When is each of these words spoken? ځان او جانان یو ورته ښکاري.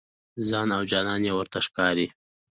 ځان 0.49 0.67
او 0.77 0.81
جانان 0.91 1.21
یو 1.29 1.35
ورته 1.37 1.59
ښکاري. 1.67 2.07